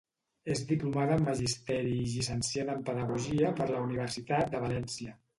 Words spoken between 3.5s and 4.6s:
per la Universitat